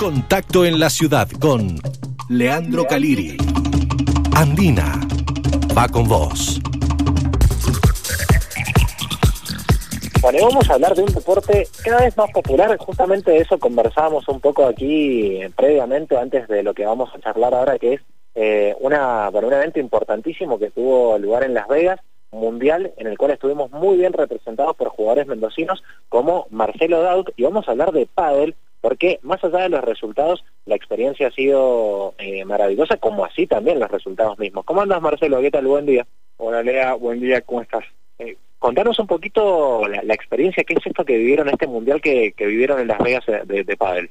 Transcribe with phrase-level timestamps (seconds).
[0.00, 1.76] Contacto en la ciudad con
[2.30, 3.36] Leandro Caliri.
[4.34, 4.98] Andina.
[5.76, 6.58] Va con vos.
[10.22, 14.26] Bueno, vamos a hablar de un deporte cada vez más popular, justamente de eso conversábamos
[14.28, 18.00] un poco aquí previamente, antes de lo que vamos a charlar ahora, que es
[18.34, 23.32] eh, una, un evento importantísimo que tuvo lugar en Las Vegas, mundial, en el cual
[23.32, 28.06] estuvimos muy bien representados por jugadores mendocinos como Marcelo Daut, y vamos a hablar de
[28.06, 33.46] pádel, porque más allá de los resultados, la experiencia ha sido eh, maravillosa, como así
[33.46, 34.64] también los resultados mismos.
[34.64, 35.40] ¿Cómo andas, Marcelo?
[35.40, 35.66] ¿Qué tal?
[35.66, 36.06] Buen día.
[36.38, 36.94] Hola, Lea.
[36.94, 37.42] Buen día.
[37.42, 37.84] ¿Cómo estás?
[38.18, 42.80] Eh, contanos un poquito la, experiencia, qué es esto que vivieron este mundial que, vivieron
[42.80, 44.10] en Las Vegas de, de pádel.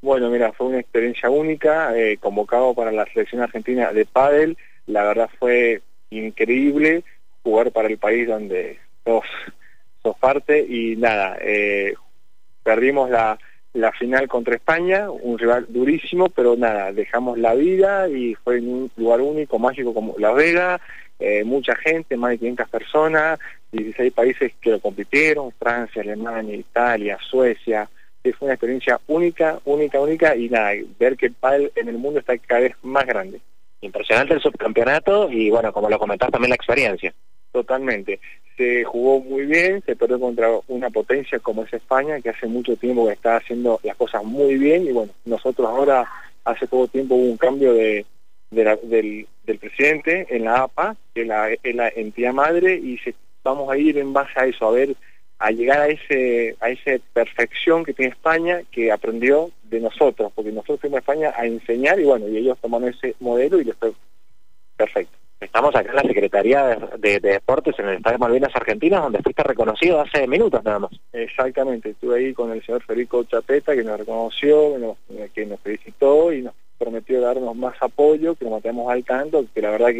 [0.00, 4.56] Bueno, mira, fue una experiencia única, eh, convocado para la selección argentina de pádel,
[4.86, 7.02] la verdad fue increíble
[7.48, 9.24] jugar para el país donde sos,
[10.02, 11.94] sos parte y nada, eh,
[12.62, 13.38] perdimos la,
[13.72, 18.68] la final contra España, un rival durísimo, pero nada, dejamos la vida y fue en
[18.68, 20.82] un lugar único, mágico como Las Vegas,
[21.18, 23.38] eh, mucha gente, más de 500 personas,
[23.72, 27.88] 16 países que lo compitieron, Francia, Alemania, Italia, Suecia.
[28.22, 32.20] fue una experiencia única, única, única y nada, ver que el pádel en el mundo
[32.20, 33.40] está cada vez más grande.
[33.80, 37.14] Impresionante el subcampeonato y bueno, como lo comentás también la experiencia.
[37.52, 38.20] Totalmente.
[38.56, 42.76] Se jugó muy bien, se perdió contra una potencia como es España, que hace mucho
[42.76, 46.06] tiempo que está haciendo las cosas muy bien y bueno, nosotros ahora
[46.44, 48.04] hace poco tiempo hubo un cambio de,
[48.50, 49.26] del,
[49.60, 54.12] presidente en la APA, que la, la entidad madre, y se, vamos a ir en
[54.12, 54.94] base a eso, a ver,
[55.38, 60.50] a llegar a ese a esa perfección que tiene España, que aprendió de nosotros, porque
[60.50, 63.76] nosotros fuimos a España a enseñar y bueno, y ellos tomaron ese modelo y les
[63.76, 63.92] fue
[64.76, 65.16] perfecto.
[65.40, 70.00] Estamos acá en la Secretaría de, Deportes en el Estadio Malvinas Argentinas, donde fuiste reconocido
[70.00, 70.90] hace minutos nada más.
[71.12, 74.96] Exactamente, estuve ahí con el señor Federico Chapeta, que nos reconoció,
[75.32, 79.62] que nos felicitó y nos prometió darnos más apoyo, que lo matemos al canto, que
[79.62, 79.90] la verdad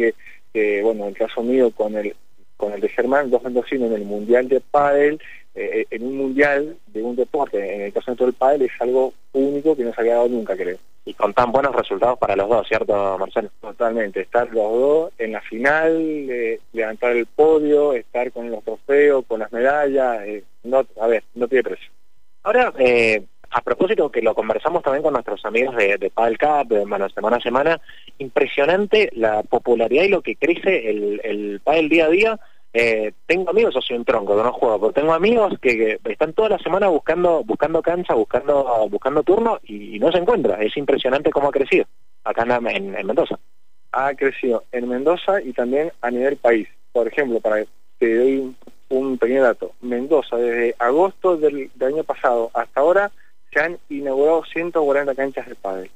[0.53, 2.15] que, bueno, en el caso mío con el
[2.57, 5.21] con el de Germán, dos mendocinos en el Mundial de Padel,
[5.55, 8.71] eh, en un Mundial de un deporte, en el caso de todo el Padel, es
[8.81, 10.77] algo único que no se ha dado nunca, creo.
[11.05, 13.49] Y con tan buenos resultados para los dos, ¿cierto, Marcelo?
[13.61, 15.95] Totalmente, estar los dos en la final,
[16.29, 21.23] eh, levantar el podio, estar con los trofeos, con las medallas, eh, no, a ver,
[21.35, 21.89] no tiene precio.
[22.43, 26.67] Ahora, eh, a propósito que lo conversamos también con nuestros amigos de, de Padel Cup,
[26.67, 26.81] de,
[27.13, 27.81] semana a semana,
[28.19, 32.39] impresionante la popularidad y lo que crece el, el Padel día a día.
[32.71, 36.33] Eh, tengo amigos, yo soy un tronco, que no juego, pero tengo amigos que, están
[36.33, 40.61] toda la semana buscando buscando cancha, buscando buscando turno y, no se encuentra.
[40.61, 41.85] Es impresionante cómo ha crecido
[42.23, 43.39] acá en, Mendoza.
[43.91, 46.67] Ha crecido en Mendoza y también a nivel país.
[46.91, 47.65] Por ejemplo, para
[47.97, 48.55] te doy
[48.89, 53.11] un, pequeño dato, Mendoza desde agosto del año pasado hasta ahora
[53.51, 55.91] se han inaugurado 140 canchas de pádel.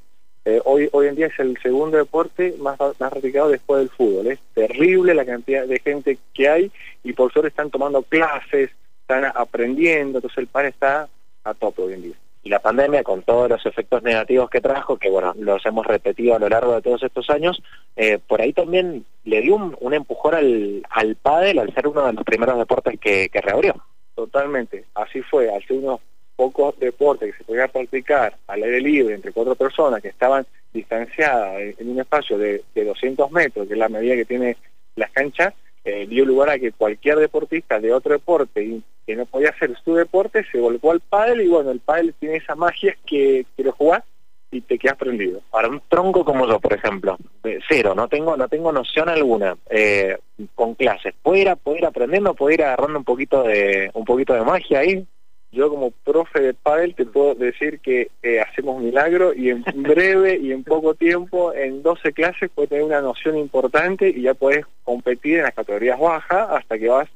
[0.46, 4.28] Eh, hoy, hoy en día es el segundo deporte más, más practicado después del fútbol.
[4.28, 6.72] Es terrible la cantidad de gente que hay
[7.04, 8.72] y por suerte están tomando clases,
[9.02, 11.08] están aprendiendo, entonces el pádel está
[11.44, 12.16] a tope hoy en día.
[12.46, 16.36] Y la pandemia, con todos los efectos negativos que trajo, que bueno, los hemos repetido
[16.36, 17.64] a lo largo de todos estos años,
[17.96, 22.06] eh, por ahí también le dio un, un empujón al, al pádel al ser uno
[22.06, 23.76] de los primeros deportes que, que reabrió.
[24.14, 26.02] Totalmente, así fue, al ser uno
[26.36, 31.62] pocos deportes que se podían practicar al aire libre entre cuatro personas que estaban distanciadas
[31.78, 34.58] en un espacio de, de 200 metros, que es la medida que tiene
[34.96, 35.54] las canchas,
[35.86, 39.96] eh, dio lugar a que cualquier deportista de otro deporte que no podía hacer su
[39.96, 43.74] deporte se volcó al pádel y bueno, el pádel tiene esa magia que, que lo
[43.74, 44.04] jugás
[44.50, 45.42] y te quedas prendido.
[45.52, 47.18] Para un tronco como yo, por ejemplo,
[47.68, 50.18] cero, no tengo no tengo noción alguna eh,
[50.56, 51.14] con clases.
[51.22, 54.80] ¿Puedo ir, puedo ir aprendiendo, puedo ir agarrando un poquito de un poquito de magia
[54.80, 55.06] ahí?
[55.54, 60.38] Yo como profe de pádel te puedo decir que eh, hacemos milagro y en breve
[60.38, 64.66] y en poco tiempo, en 12 clases, puedes tener una noción importante y ya puedes
[64.84, 67.08] competir en las categorías bajas hasta que vas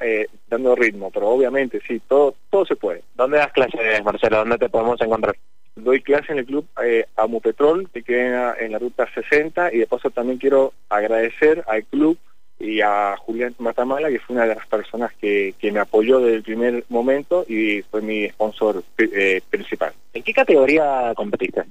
[0.00, 1.10] eh, dando ritmo.
[1.10, 3.02] Pero obviamente, sí, todo, todo se puede.
[3.14, 4.38] ¿Dónde das clases, Marcelo?
[4.38, 5.34] ¿Dónde te podemos encontrar?
[5.74, 9.86] Doy clase en el club eh, Amupetrol, que queda en la ruta 60, y de
[9.86, 12.18] paso también quiero agradecer al club
[12.60, 16.36] y a Julián Matamala, que fue una de las personas que, que me apoyó desde
[16.36, 19.94] el primer momento y fue mi sponsor eh, principal.
[20.12, 21.64] ¿En qué categoría competiste?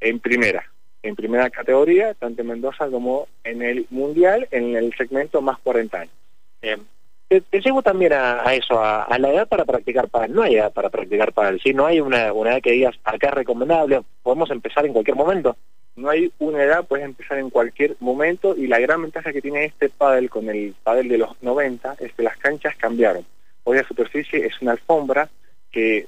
[0.00, 0.64] En primera,
[1.02, 6.00] en primera categoría, tanto en Mendoza como en el Mundial, en el segmento más 40
[6.00, 6.14] años.
[7.28, 10.90] Te, llevo también a, eso, a, la edad para practicar para No hay edad para
[10.90, 14.86] practicar para Si no hay una, una edad que digas, acá es recomendable, podemos empezar
[14.86, 15.56] en cualquier momento
[15.96, 19.64] no hay una edad, puedes empezar en cualquier momento y la gran ventaja que tiene
[19.64, 23.24] este pádel con el pádel de los 90 es que las canchas cambiaron.
[23.64, 25.28] Hoy la superficie es una alfombra
[25.70, 26.06] que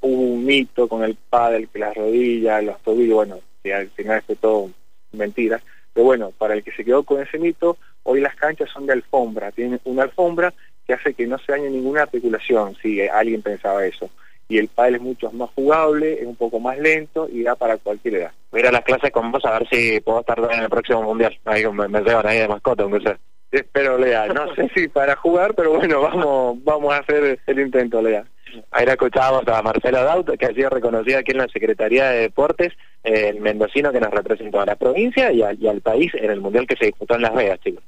[0.00, 4.22] hubo un mito con el pádel, que las rodillas, los tobillos, bueno, que al final
[4.22, 4.70] fue todo
[5.12, 5.60] mentira.
[5.92, 8.92] Pero bueno, para el que se quedó con ese mito, hoy las canchas son de
[8.92, 10.54] alfombra, tienen una alfombra
[10.86, 14.08] que hace que no se dañe ninguna articulación, si alguien pensaba eso.
[14.50, 17.78] Y el pádel es mucho más jugable, es un poco más lento y da para
[17.78, 18.32] cualquier edad.
[18.52, 21.38] Mira las clases con vos a ver si puedo estar en el próximo mundial.
[21.44, 23.16] Ahí me, me llevan ahí de mascota, aunque sea.
[23.52, 24.26] Espero, Lea.
[24.26, 28.24] No sé si para jugar, pero bueno, vamos, vamos a hacer el intento, Lea.
[28.72, 32.72] Ahí escuchábamos a Marcelo Daut, que ha sido reconocido aquí en la Secretaría de Deportes,
[33.04, 36.66] el mendocino que nos representó a la provincia y, y al país en el Mundial
[36.66, 37.84] que se disputó en Las Vegas, chicos.